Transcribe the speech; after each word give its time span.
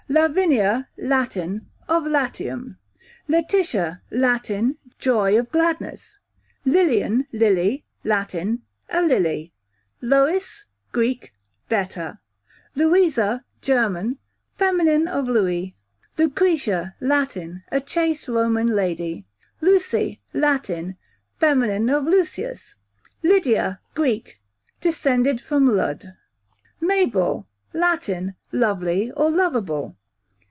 Lavinia, 0.09 0.89
Latin, 0.97 1.67
of 1.87 2.05
Latium. 2.05 2.77
Letitia, 3.29 4.01
Latin, 4.11 4.77
joy 4.99 5.39
of 5.39 5.49
gladness. 5.53 6.17
Lilian 6.65 7.27
/ 7.29 7.31
Lily, 7.31 7.85
Latin, 8.03 8.61
a 8.89 9.01
lily. 9.03 9.53
Lois, 10.01 10.65
Greek, 10.91 11.31
better. 11.69 12.19
Louisa, 12.75 13.45
German, 13.61 14.17
fem. 14.57 14.81
of 15.07 15.29
Louis, 15.29 15.77
q.v. 16.17 16.23
Lucretia, 16.25 16.93
Latin, 16.99 17.63
a 17.71 17.79
chaste 17.79 18.27
Roman 18.27 18.67
lady. 18.67 19.23
Lucy, 19.61 20.19
Latin, 20.33 20.97
feminine 21.39 21.89
of 21.89 22.03
Lucius. 22.03 22.75
Lydia, 23.23 23.79
Greek, 23.95 24.41
descended 24.81 25.39
from 25.39 25.65
Lud, 25.67 26.15
Mabel, 26.81 27.47
Latin, 27.71 28.35
lovely 28.51 29.09
or 29.11 29.29
loveable. 29.31 29.95